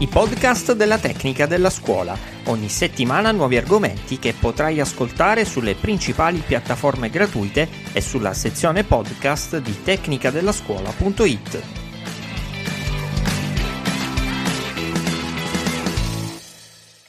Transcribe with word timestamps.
i 0.00 0.06
podcast 0.06 0.74
della 0.74 0.98
tecnica 0.98 1.46
della 1.46 1.70
scuola. 1.70 2.16
Ogni 2.44 2.68
settimana 2.68 3.32
nuovi 3.32 3.56
argomenti 3.56 4.20
che 4.20 4.32
potrai 4.38 4.78
ascoltare 4.78 5.44
sulle 5.44 5.74
principali 5.74 6.38
piattaforme 6.38 7.10
gratuite 7.10 7.68
e 7.92 8.00
sulla 8.00 8.32
sezione 8.32 8.84
podcast 8.84 9.58
di 9.60 9.82
tecnicadellascuola.it. 9.82 11.62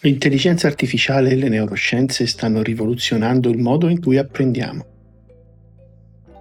L'intelligenza 0.02 0.68
artificiale 0.68 1.32
e 1.32 1.36
le 1.36 1.50
neuroscienze 1.50 2.26
stanno 2.26 2.64
rivoluzionando 2.64 3.50
il 3.50 3.60
modo 3.60 3.88
in 3.88 4.00
cui 4.00 4.18
apprendiamo. 4.18 4.89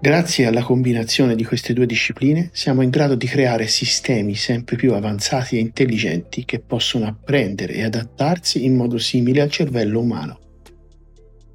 Grazie 0.00 0.46
alla 0.46 0.62
combinazione 0.62 1.34
di 1.34 1.42
queste 1.44 1.72
due 1.72 1.84
discipline 1.84 2.50
siamo 2.52 2.82
in 2.82 2.88
grado 2.88 3.16
di 3.16 3.26
creare 3.26 3.66
sistemi 3.66 4.36
sempre 4.36 4.76
più 4.76 4.94
avanzati 4.94 5.56
e 5.56 5.60
intelligenti 5.60 6.44
che 6.44 6.60
possono 6.60 7.06
apprendere 7.06 7.72
e 7.72 7.82
adattarsi 7.82 8.64
in 8.64 8.76
modo 8.76 8.96
simile 8.98 9.40
al 9.40 9.50
cervello 9.50 9.98
umano. 9.98 10.38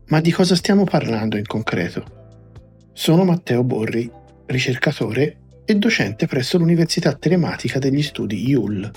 Ma 0.07 0.19
di 0.19 0.31
cosa 0.31 0.55
stiamo 0.55 0.83
parlando 0.83 1.37
in 1.37 1.45
concreto? 1.45 2.91
Sono 2.91 3.23
Matteo 3.23 3.63
Borri, 3.63 4.11
ricercatore 4.47 5.37
e 5.63 5.75
docente 5.75 6.27
presso 6.27 6.57
l'Università 6.57 7.13
Telematica 7.13 7.79
degli 7.79 8.01
Studi 8.01 8.49
IUL. 8.49 8.91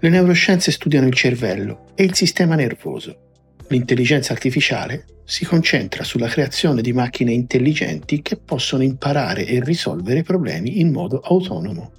Le 0.00 0.08
neuroscienze 0.08 0.70
studiano 0.70 1.06
il 1.06 1.14
cervello 1.14 1.88
e 1.94 2.04
il 2.04 2.14
sistema 2.14 2.54
nervoso 2.54 3.24
L'intelligenza 3.68 4.32
artificiale 4.32 5.06
si 5.24 5.44
concentra 5.44 6.04
sulla 6.04 6.28
creazione 6.28 6.82
di 6.82 6.92
macchine 6.92 7.32
intelligenti 7.32 8.22
che 8.22 8.36
possono 8.36 8.84
imparare 8.84 9.44
e 9.44 9.62
risolvere 9.62 10.22
problemi 10.22 10.80
in 10.80 10.92
modo 10.92 11.18
autonomo. 11.18 11.92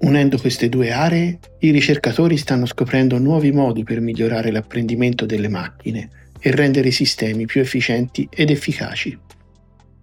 Unendo 0.00 0.36
queste 0.36 0.68
due 0.68 0.92
aree, 0.92 1.38
i 1.60 1.70
ricercatori 1.70 2.36
stanno 2.36 2.66
scoprendo 2.66 3.18
nuovi 3.18 3.50
modi 3.50 3.82
per 3.82 4.00
migliorare 4.00 4.50
l'apprendimento 4.50 5.24
delle 5.24 5.48
macchine 5.48 6.10
e 6.38 6.50
rendere 6.50 6.88
i 6.88 6.92
sistemi 6.92 7.46
più 7.46 7.62
efficienti 7.62 8.28
ed 8.30 8.50
efficaci. 8.50 9.18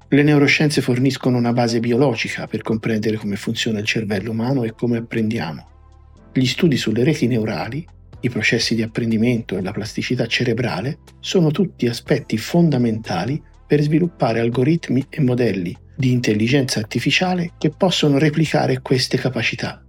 Le 0.07 0.23
neuroscienze 0.23 0.81
forniscono 0.81 1.37
una 1.37 1.53
base 1.53 1.79
biologica 1.79 2.47
per 2.47 2.61
comprendere 2.61 3.17
come 3.17 3.35
funziona 3.35 3.79
il 3.79 3.85
cervello 3.85 4.31
umano 4.31 4.63
e 4.63 4.73
come 4.73 4.97
apprendiamo. 4.97 5.67
Gli 6.33 6.45
studi 6.45 6.75
sulle 6.75 7.03
reti 7.03 7.27
neurali 7.27 7.85
i 8.21 8.29
processi 8.29 8.75
di 8.75 8.81
apprendimento 8.81 9.57
e 9.57 9.61
la 9.61 9.71
plasticità 9.71 10.25
cerebrale 10.25 10.99
sono 11.19 11.51
tutti 11.51 11.87
aspetti 11.87 12.37
fondamentali 12.37 13.41
per 13.67 13.81
sviluppare 13.81 14.39
algoritmi 14.39 15.05
e 15.09 15.21
modelli 15.21 15.75
di 15.95 16.11
intelligenza 16.11 16.79
artificiale 16.79 17.51
che 17.57 17.69
possono 17.69 18.17
replicare 18.17 18.81
queste 18.81 19.17
capacità. 19.17 19.83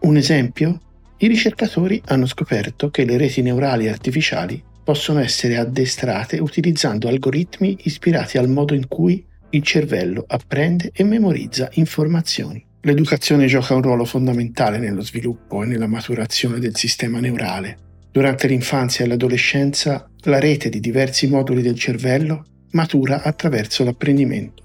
Un 0.00 0.16
esempio? 0.16 0.80
I 1.18 1.28
ricercatori 1.28 2.00
hanno 2.06 2.26
scoperto 2.26 2.90
che 2.90 3.04
le 3.04 3.18
reti 3.18 3.42
neurali 3.42 3.88
artificiali 3.88 4.62
possono 4.82 5.20
essere 5.20 5.58
addestrate 5.58 6.38
utilizzando 6.38 7.08
algoritmi 7.08 7.76
ispirati 7.82 8.38
al 8.38 8.48
modo 8.48 8.74
in 8.74 8.88
cui 8.88 9.24
il 9.50 9.62
cervello 9.62 10.24
apprende 10.26 10.90
e 10.94 11.04
memorizza 11.04 11.68
informazioni. 11.74 12.66
L'educazione 12.82 13.46
gioca 13.46 13.74
un 13.74 13.82
ruolo 13.82 14.06
fondamentale 14.06 14.78
nello 14.78 15.02
sviluppo 15.02 15.62
e 15.62 15.66
nella 15.66 15.86
maturazione 15.86 16.58
del 16.58 16.74
sistema 16.76 17.20
neurale. 17.20 17.76
Durante 18.10 18.48
l'infanzia 18.48 19.04
e 19.04 19.08
l'adolescenza, 19.08 20.08
la 20.22 20.38
rete 20.38 20.70
di 20.70 20.80
diversi 20.80 21.28
moduli 21.28 21.60
del 21.60 21.78
cervello 21.78 22.46
matura 22.70 23.22
attraverso 23.22 23.84
l'apprendimento. 23.84 24.64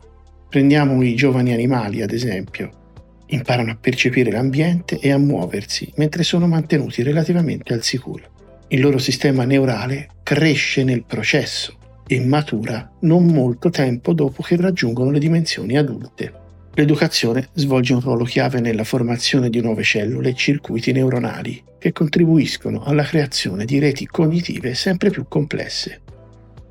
Prendiamo 0.50 1.04
i 1.04 1.14
giovani 1.14 1.52
animali, 1.52 2.02
ad 2.02 2.12
esempio. 2.12 2.84
Imparano 3.28 3.72
a 3.72 3.78
percepire 3.78 4.32
l'ambiente 4.32 4.98
e 5.00 5.12
a 5.12 5.18
muoversi 5.18 5.92
mentre 5.98 6.24
sono 6.24 6.48
mantenuti 6.48 7.04
relativamente 7.04 7.74
al 7.74 7.84
sicuro. 7.84 8.64
Il 8.70 8.80
loro 8.80 8.98
sistema 8.98 9.44
neurale 9.44 10.08
cresce 10.24 10.86
nel 10.86 11.04
processo 11.04 11.78
e 12.08 12.22
matura 12.22 12.90
non 13.02 13.25
molto 13.25 13.70
tempo 13.70 14.14
dopo 14.14 14.42
che 14.42 14.56
raggiungono 14.56 15.12
le 15.12 15.20
dimensioni 15.20 15.78
adulte. 15.78 16.44
L'educazione 16.78 17.47
svolge 17.53 17.94
un 17.94 18.02
ruolo 18.02 18.25
chiave 18.25 18.59
nella 18.59 18.84
formazione 18.84 19.50
di 19.50 19.62
nuove 19.62 19.81
cellule 19.81 20.30
e 20.30 20.34
circuiti 20.34 20.91
neuronali 20.91 21.63
che 21.80 21.94
contribuiscono 21.94 22.84
alla 22.84 23.03
creazione 23.03 23.63
di 23.63 23.80
reti 23.80 24.06
cognitive 24.06 24.74
sempre 24.74 25.09
più 25.09 25.25
complesse. 25.30 26.02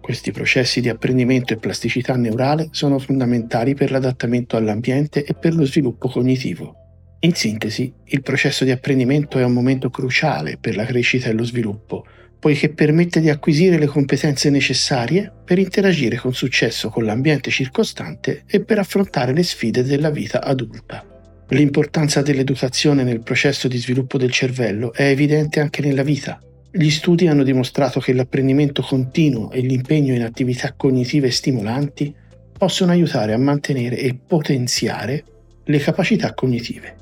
Questi 0.03 0.31
processi 0.31 0.83
di 0.83 0.91
apprendimento 0.91 1.55
e 1.55 1.57
plasticità 1.57 2.17
neurale 2.17 2.69
sono 2.73 2.99
fondamentali 2.99 3.75
per 3.75 3.91
l'adattamento 3.91 4.59
all'ambiente 4.59 5.25
e 5.25 5.33
per 5.33 5.55
lo 5.55 5.65
sviluppo 5.65 6.09
cognitivo. 6.09 6.75
In 7.21 7.35
sintesi, 7.35 7.91
il 8.09 8.21
processo 8.21 8.65
di 8.65 8.71
apprendimento 8.71 9.39
è 9.39 9.45
un 9.45 9.53
momento 9.55 9.89
cruciale 9.89 10.59
per 10.61 10.77
la 10.77 10.85
crescita 10.85 11.31
e 11.31 11.33
lo 11.33 11.45
sviluppo, 11.45 12.05
poiché 12.39 12.69
permette 12.69 13.21
di 13.21 13.31
acquisire 13.31 13.79
le 13.79 13.87
competenze 13.87 14.51
necessarie 14.51 15.33
per 15.45 15.59
interagire 15.59 16.17
con 16.17 16.35
successo 16.35 16.91
con 16.91 17.05
l'ambiente 17.05 17.51
circostante 17.51 18.45
e 18.47 18.61
per 18.61 18.79
affrontare 18.79 19.33
le 19.33 19.43
sfide 19.43 19.83
della 19.83 20.11
vita 20.11 20.43
adulta. 20.43 21.05
L'importanza 21.49 22.23
dell'educazione 22.23 23.03
nel 23.03 23.23
processo 23.23 23.69
di 23.69 23.79
sviluppo 23.79 24.19
del 24.19 24.31
cervello 24.31 24.93
è 24.93 25.05
evidente 25.05 25.61
anche 25.61 25.83
nella 25.83 26.03
vita. 26.03 26.41
Gli 26.71 26.91
studi 26.91 27.29
hanno 27.29 27.43
dimostrato 27.45 28.01
che 28.01 28.13
l'apprendimento 28.13 28.83
continuo 28.83 29.51
e 29.51 29.61
l'impegno 29.61 30.15
in 30.15 30.23
attività 30.23 30.73
cognitive 30.73 31.31
stimolanti 31.31 32.15
possono 32.57 32.93
aiutare 32.93 33.33
a 33.33 33.39
mantenere 33.39 33.99
e 33.99 34.15
potenziare 34.15 35.25
le 35.65 35.79
capacità 35.79 36.35
cognitive. 36.35 36.97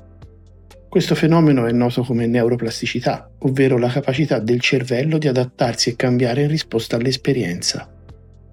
Questo 0.93 1.15
fenomeno 1.15 1.65
è 1.65 1.71
noto 1.71 2.03
come 2.03 2.27
neuroplasticità, 2.27 3.27
ovvero 3.39 3.79
la 3.79 3.87
capacità 3.87 4.37
del 4.37 4.61
cervello 4.61 5.17
di 5.17 5.27
adattarsi 5.27 5.89
e 5.89 5.95
cambiare 5.95 6.43
in 6.43 6.49
risposta 6.49 6.97
all'esperienza. 6.97 7.91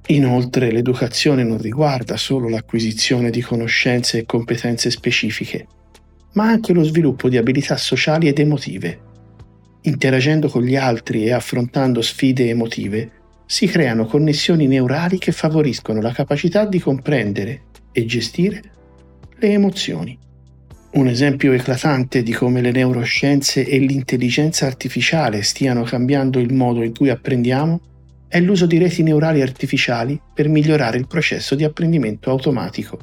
Inoltre 0.07 0.73
l'educazione 0.73 1.45
non 1.45 1.59
riguarda 1.59 2.17
solo 2.17 2.49
l'acquisizione 2.49 3.29
di 3.29 3.43
conoscenze 3.43 4.21
e 4.21 4.25
competenze 4.25 4.91
specifiche, 4.91 5.67
ma 6.33 6.49
anche 6.49 6.73
lo 6.73 6.83
sviluppo 6.83 7.29
di 7.29 7.37
abilità 7.37 7.77
sociali 7.77 8.27
ed 8.27 8.39
emotive. 8.39 9.01
Interagendo 9.83 10.49
con 10.49 10.63
gli 10.63 10.77
altri 10.77 11.27
e 11.27 11.33
affrontando 11.33 12.01
sfide 12.01 12.49
emotive, 12.49 13.11
si 13.45 13.67
creano 13.67 14.07
connessioni 14.07 14.67
neurali 14.67 15.19
che 15.19 15.33
favoriscono 15.33 16.01
la 16.01 16.13
capacità 16.13 16.65
di 16.65 16.79
comprendere 16.79 17.65
e 17.93 18.07
gestire 18.07 18.63
le 19.37 19.49
emozioni. 19.51 20.29
Un 20.93 21.07
esempio 21.07 21.53
eclatante 21.53 22.25
di 22.25 22.33
come 22.33 22.61
le 22.61 22.73
neuroscienze 22.73 23.65
e 23.65 23.79
l'intelligenza 23.79 24.67
artificiale 24.67 25.43
stiano 25.43 25.85
cambiando 25.85 26.41
il 26.41 26.53
modo 26.53 26.83
in 26.83 26.93
cui 26.93 27.11
apprendiamo 27.11 27.81
è 28.27 28.41
l'uso 28.41 28.67
di 28.67 28.77
reti 28.77 29.05
neurali 29.05 29.41
artificiali 29.41 30.21
per 30.35 30.49
migliorare 30.49 30.99
il 30.99 31.07
processo 31.07 31.55
di 31.55 31.63
apprendimento 31.63 32.31
automatico. 32.31 32.99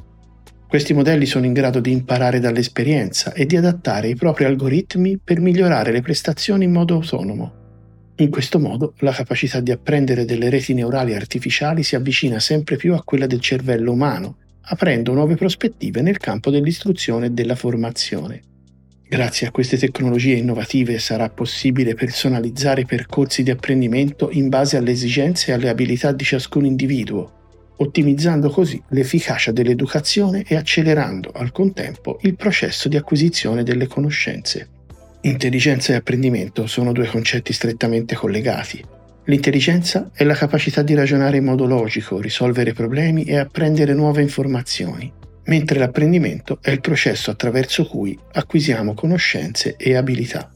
Questi 0.68 0.92
modelli 0.92 1.24
sono 1.24 1.46
in 1.46 1.54
grado 1.54 1.80
di 1.80 1.90
imparare 1.90 2.40
dall'esperienza 2.40 3.32
e 3.32 3.46
di 3.46 3.56
adattare 3.56 4.08
i 4.08 4.16
propri 4.16 4.44
algoritmi 4.44 5.18
per 5.24 5.40
migliorare 5.40 5.90
le 5.90 6.02
prestazioni 6.02 6.64
in 6.64 6.72
modo 6.72 6.96
autonomo. 6.96 7.52
In 8.16 8.28
questo 8.28 8.58
modo 8.58 8.92
la 8.98 9.12
capacità 9.12 9.60
di 9.60 9.70
apprendere 9.70 10.26
delle 10.26 10.50
reti 10.50 10.74
neurali 10.74 11.14
artificiali 11.14 11.82
si 11.82 11.96
avvicina 11.96 12.38
sempre 12.38 12.76
più 12.76 12.92
a 12.92 13.02
quella 13.02 13.26
del 13.26 13.40
cervello 13.40 13.92
umano 13.92 14.36
aprendo 14.70 15.12
nuove 15.14 15.34
prospettive 15.34 16.02
nel 16.02 16.18
campo 16.18 16.50
dell'istruzione 16.50 17.26
e 17.26 17.30
della 17.30 17.54
formazione. 17.54 18.42
Grazie 19.08 19.46
a 19.46 19.50
queste 19.50 19.78
tecnologie 19.78 20.34
innovative 20.34 20.98
sarà 20.98 21.30
possibile 21.30 21.94
personalizzare 21.94 22.84
percorsi 22.84 23.42
di 23.42 23.50
apprendimento 23.50 24.28
in 24.30 24.50
base 24.50 24.76
alle 24.76 24.90
esigenze 24.90 25.50
e 25.50 25.54
alle 25.54 25.70
abilità 25.70 26.12
di 26.12 26.24
ciascun 26.24 26.66
individuo, 26.66 27.32
ottimizzando 27.76 28.50
così 28.50 28.82
l'efficacia 28.90 29.52
dell'educazione 29.52 30.44
e 30.46 30.56
accelerando 30.56 31.30
al 31.32 31.52
contempo 31.52 32.18
il 32.22 32.36
processo 32.36 32.88
di 32.88 32.98
acquisizione 32.98 33.62
delle 33.62 33.86
conoscenze. 33.86 34.68
Intelligenza 35.22 35.94
e 35.94 35.96
apprendimento 35.96 36.66
sono 36.66 36.92
due 36.92 37.06
concetti 37.06 37.54
strettamente 37.54 38.14
collegati 38.14 38.96
L'intelligenza 39.28 40.10
è 40.14 40.24
la 40.24 40.32
capacità 40.32 40.80
di 40.80 40.94
ragionare 40.94 41.36
in 41.36 41.44
modo 41.44 41.66
logico, 41.66 42.18
risolvere 42.18 42.72
problemi 42.72 43.24
e 43.24 43.36
apprendere 43.36 43.92
nuove 43.92 44.22
informazioni, 44.22 45.12
mentre 45.44 45.78
l'apprendimento 45.78 46.60
è 46.62 46.70
il 46.70 46.80
processo 46.80 47.30
attraverso 47.30 47.84
cui 47.86 48.18
acquisiamo 48.32 48.94
conoscenze 48.94 49.76
e 49.76 49.96
abilità. 49.96 50.50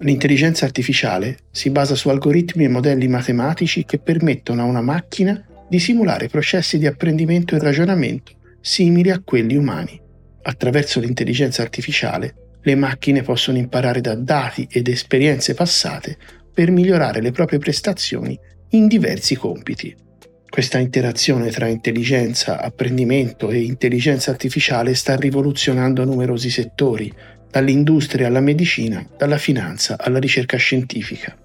L'intelligenza 0.00 0.66
artificiale 0.66 1.38
si 1.50 1.70
basa 1.70 1.94
su 1.94 2.10
algoritmi 2.10 2.64
e 2.64 2.68
modelli 2.68 3.08
matematici 3.08 3.86
che 3.86 3.98
permettono 3.98 4.60
a 4.60 4.66
una 4.66 4.82
macchina 4.82 5.42
di 5.66 5.78
simulare 5.78 6.28
processi 6.28 6.76
di 6.76 6.86
apprendimento 6.86 7.54
e 7.56 7.60
ragionamento 7.60 8.32
simili 8.60 9.08
a 9.08 9.22
quelli 9.24 9.56
umani. 9.56 9.98
Attraverso 10.42 11.00
l'intelligenza 11.00 11.62
artificiale, 11.62 12.34
le 12.60 12.74
macchine 12.74 13.22
possono 13.22 13.56
imparare 13.56 14.02
da 14.02 14.14
dati 14.14 14.68
ed 14.70 14.88
esperienze 14.88 15.54
passate 15.54 16.18
per 16.52 16.70
migliorare 16.70 17.20
le 17.20 17.32
proprie 17.32 17.58
prestazioni 17.58 18.38
in 18.70 18.86
diversi 18.86 19.36
compiti. 19.36 19.94
Questa 20.48 20.78
interazione 20.78 21.50
tra 21.50 21.66
intelligenza, 21.66 22.60
apprendimento 22.60 23.50
e 23.50 23.60
intelligenza 23.60 24.30
artificiale 24.30 24.94
sta 24.94 25.16
rivoluzionando 25.16 26.04
numerosi 26.04 26.50
settori, 26.50 27.10
dall'industria 27.50 28.26
alla 28.26 28.40
medicina, 28.40 29.06
dalla 29.16 29.38
finanza 29.38 29.96
alla 29.98 30.18
ricerca 30.18 30.56
scientifica. 30.56 31.36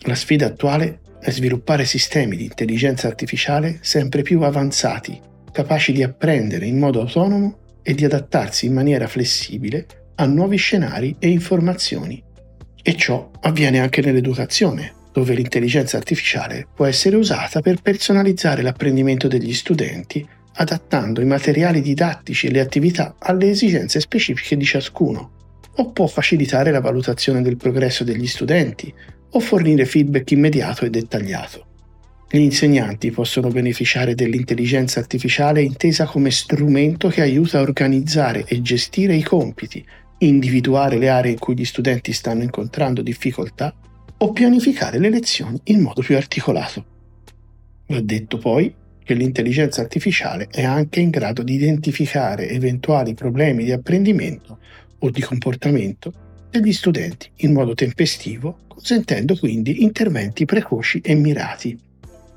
La 0.00 0.14
sfida 0.14 0.46
attuale 0.46 1.00
è 1.20 1.30
sviluppare 1.30 1.84
sistemi 1.84 2.36
di 2.36 2.44
intelligenza 2.44 3.08
artificiale 3.08 3.78
sempre 3.80 4.22
più 4.22 4.42
avanzati, 4.42 5.18
capaci 5.50 5.92
di 5.92 6.02
apprendere 6.02 6.66
in 6.66 6.78
modo 6.78 7.00
autonomo 7.00 7.58
e 7.82 7.94
di 7.94 8.04
adattarsi 8.04 8.66
in 8.66 8.74
maniera 8.74 9.06
flessibile 9.06 9.86
a 10.16 10.26
nuovi 10.26 10.56
scenari 10.56 11.16
e 11.18 11.28
informazioni. 11.28 12.22
E 12.88 12.94
ciò 12.96 13.32
avviene 13.40 13.80
anche 13.80 14.00
nell'educazione, 14.00 14.92
dove 15.12 15.34
l'intelligenza 15.34 15.96
artificiale 15.96 16.68
può 16.72 16.84
essere 16.84 17.16
usata 17.16 17.60
per 17.60 17.82
personalizzare 17.82 18.62
l'apprendimento 18.62 19.26
degli 19.26 19.52
studenti, 19.54 20.24
adattando 20.52 21.20
i 21.20 21.24
materiali 21.24 21.80
didattici 21.80 22.46
e 22.46 22.52
le 22.52 22.60
attività 22.60 23.16
alle 23.18 23.50
esigenze 23.50 23.98
specifiche 23.98 24.56
di 24.56 24.64
ciascuno, 24.64 25.30
o 25.74 25.90
può 25.90 26.06
facilitare 26.06 26.70
la 26.70 26.80
valutazione 26.80 27.42
del 27.42 27.56
progresso 27.56 28.04
degli 28.04 28.28
studenti, 28.28 28.94
o 29.30 29.40
fornire 29.40 29.84
feedback 29.84 30.30
immediato 30.30 30.84
e 30.84 30.90
dettagliato. 30.90 31.66
Gli 32.30 32.38
insegnanti 32.38 33.10
possono 33.10 33.48
beneficiare 33.48 34.14
dell'intelligenza 34.14 35.00
artificiale 35.00 35.60
intesa 35.60 36.04
come 36.04 36.30
strumento 36.30 37.08
che 37.08 37.22
aiuta 37.22 37.58
a 37.58 37.62
organizzare 37.62 38.44
e 38.46 38.62
gestire 38.62 39.16
i 39.16 39.24
compiti, 39.24 39.84
individuare 40.18 40.98
le 40.98 41.08
aree 41.08 41.32
in 41.32 41.38
cui 41.38 41.56
gli 41.56 41.64
studenti 41.64 42.12
stanno 42.12 42.42
incontrando 42.42 43.02
difficoltà 43.02 43.74
o 44.18 44.32
pianificare 44.32 44.98
le 44.98 45.10
lezioni 45.10 45.60
in 45.64 45.80
modo 45.80 46.00
più 46.00 46.16
articolato. 46.16 46.84
Va 47.86 48.00
detto 48.00 48.38
poi 48.38 48.74
che 49.04 49.14
l'intelligenza 49.14 49.82
artificiale 49.82 50.48
è 50.50 50.64
anche 50.64 51.00
in 51.00 51.10
grado 51.10 51.42
di 51.42 51.54
identificare 51.54 52.48
eventuali 52.48 53.14
problemi 53.14 53.64
di 53.64 53.72
apprendimento 53.72 54.58
o 54.98 55.10
di 55.10 55.20
comportamento 55.20 56.12
degli 56.50 56.72
studenti 56.72 57.30
in 57.36 57.52
modo 57.52 57.74
tempestivo, 57.74 58.58
consentendo 58.66 59.36
quindi 59.36 59.82
interventi 59.84 60.44
precoci 60.44 61.00
e 61.04 61.14
mirati. 61.14 61.78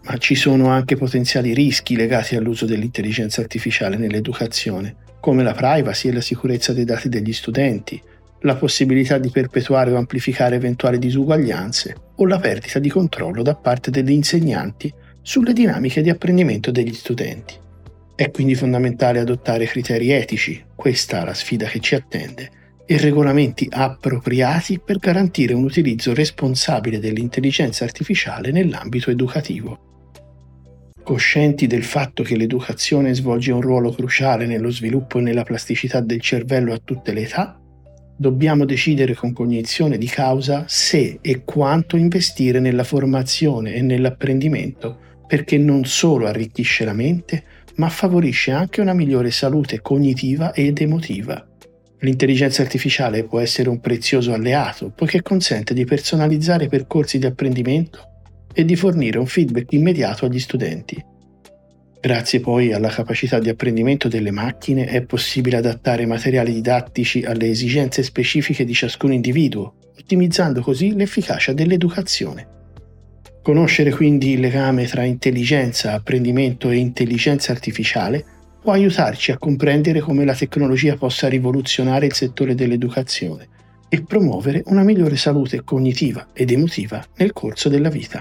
Ma 0.04 0.18
ci 0.18 0.36
sono 0.36 0.68
anche 0.68 0.96
potenziali 0.96 1.54
rischi 1.54 1.96
legati 1.96 2.36
all'uso 2.36 2.66
dell'intelligenza 2.66 3.42
artificiale 3.42 3.98
nell'educazione, 3.98 4.96
come 5.20 5.44
la 5.44 5.54
privacy 5.54 6.10
e 6.10 6.14
la 6.14 6.22
sicurezza 6.22 6.74
dei 6.74 6.86
dati 6.86 7.10
degli 7.10 7.34
studenti, 7.34 8.02
la 8.42 8.56
possibilità 8.56 9.18
di 9.18 9.30
perpetuare 9.30 9.92
o 9.92 9.98
amplificare 9.98 10.56
eventuali 10.56 10.98
disuguaglianze 10.98 11.96
o 12.16 12.26
la 12.26 12.40
perdita 12.40 12.80
di 12.80 12.90
controllo 12.90 13.42
da 13.42 13.56
parte 13.56 13.92
degli 13.92 14.12
insegnanti 14.12 14.94
sulle 15.22 15.54
dinamiche 15.54 16.02
di 16.02 16.10
apprendimento 16.10 16.72
degli 16.72 16.94
studenti. 16.94 17.56
È 18.16 18.32
quindi 18.32 18.56
fondamentale 18.56 19.20
adottare 19.20 19.66
criteri 19.66 20.12
etici, 20.12 20.64
questa 20.76 21.22
è 21.22 21.26
la 21.26 21.34
sfida 21.34 21.68
che 21.68 21.80
ci 21.80 21.96
attende, 21.96 22.52
e 22.86 22.98
regolamenti 22.98 23.68
appropriati 23.70 24.80
per 24.80 24.98
garantire 24.98 25.54
un 25.54 25.64
utilizzo 25.64 26.14
responsabile 26.14 27.00
dell'intelligenza 27.00 27.84
artificiale 27.84 28.52
nell'ambito 28.52 29.12
educativo. 29.12 29.89
Coscienti 31.10 31.66
del 31.66 31.84
fatto 31.84 32.22
che 32.22 32.38
l'educazione 32.38 33.16
svolge 33.16 33.52
un 33.52 33.62
ruolo 33.62 33.92
cruciale 33.92 34.46
nello 34.46 34.70
sviluppo 34.70 35.18
e 35.18 35.24
nella 35.24 35.42
plasticità 35.42 36.02
del 36.02 36.22
cervello 36.22 36.72
a 36.72 36.80
tutte 36.84 37.14
le 37.14 37.22
età, 37.22 37.60
dobbiamo 38.16 38.64
decidere 38.64 39.16
con 39.16 39.34
cognizione 39.34 39.98
di 39.98 40.06
causa 40.06 40.66
se 40.68 41.18
e 41.20 41.42
quanto 41.44 41.98
investire 41.98 42.60
nella 42.60 42.84
formazione 42.84 43.74
e 43.74 43.82
nell'apprendimento 43.82 45.00
perché 45.26 45.58
non 45.58 45.84
solo 45.86 46.28
arricchisce 46.28 46.86
la 46.86 46.94
mente, 46.94 47.44
ma 47.78 47.90
favorisce 47.90 48.52
anche 48.52 48.80
una 48.80 48.94
migliore 48.94 49.32
salute 49.32 49.82
cognitiva 49.82 50.54
ed 50.54 50.80
emotiva. 50.80 51.44
L'intelligenza 52.02 52.62
artificiale 52.62 53.24
può 53.24 53.40
essere 53.40 53.70
un 53.70 53.80
prezioso 53.80 54.32
alleato 54.32 54.92
poiché 54.92 55.24
consente 55.24 55.74
di 55.74 55.86
personalizzare 55.86 56.68
percorsi 56.68 57.18
di 57.18 57.26
apprendimento 57.26 58.09
e 58.60 58.66
di 58.66 58.76
fornire 58.76 59.18
un 59.18 59.26
feedback 59.26 59.72
immediato 59.72 60.26
agli 60.26 60.38
studenti. 60.38 61.02
Grazie 62.02 62.42
poi 62.42 62.74
alla 62.74 62.90
capacità 62.90 63.40
di 63.40 63.48
apprendimento 63.48 64.10
delle 64.10 64.32
macchine 64.32 64.86
è 64.86 65.02
possibile 65.06 65.56
adattare 65.56 66.06
materiali 66.06 66.52
didattici 66.52 67.24
alle 67.24 67.50
esigenze 67.50 68.04
specifiche 68.04 68.66
di 68.66 68.74
ciascun 68.74 69.14
individuo, 69.14 69.76
ottimizzando 69.98 70.60
così 70.60 70.94
l'efficacia 70.94 71.54
dell'educazione. 71.54 72.48
Conoscere 73.42 73.92
quindi 73.92 74.32
il 74.32 74.42
legame 74.42 74.86
tra 74.88 75.04
intelligenza, 75.04 75.94
apprendimento 75.94 76.70
e 76.70 76.76
intelligenza 76.76 77.54
artificiale 77.54 78.26
può 78.62 78.74
aiutarci 78.74 79.32
a 79.32 79.38
comprendere 79.38 80.02
come 80.02 80.26
la 80.26 80.36
tecnologia 80.36 80.98
possa 80.98 81.30
rivoluzionare 81.30 82.08
il 82.08 82.14
settore 82.14 82.56
dell'educazione 82.56 83.48
e 83.90 84.04
promuovere 84.04 84.64
una 84.68 84.84
migliore 84.84 85.18
salute 85.18 85.64
cognitiva 85.64 86.28
ed 86.32 86.52
emotiva 86.52 87.04
nel 87.18 87.34
corso 87.34 87.68
della 87.68 87.90
vita. 87.90 88.20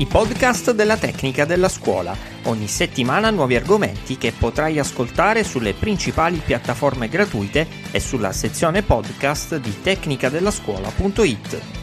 I 0.00 0.06
podcast 0.06 0.72
della 0.72 0.96
tecnica 0.96 1.44
della 1.44 1.68
scuola. 1.68 2.16
Ogni 2.44 2.68
settimana 2.68 3.30
nuovi 3.30 3.56
argomenti 3.56 4.16
che 4.16 4.32
potrai 4.32 4.78
ascoltare 4.78 5.42
sulle 5.42 5.74
principali 5.74 6.40
piattaforme 6.44 7.08
gratuite 7.08 7.66
e 7.90 7.98
sulla 7.98 8.32
sezione 8.32 8.82
podcast 8.82 9.56
di 9.56 9.74
tecnicadellascuola.it. 9.82 11.77